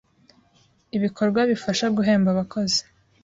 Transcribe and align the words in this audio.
ibikorwa 0.97 1.39
bibasha 1.49 1.85
guhemba 1.97 2.29
abakozi 2.31 2.81